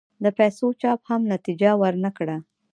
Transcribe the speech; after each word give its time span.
د 0.23 0.25
پیسو 0.37 0.67
چاپ 0.81 0.99
هم 1.09 1.21
نتیجه 1.33 1.69
ور 1.81 1.95
نه 2.05 2.11
کړه. 2.17 2.37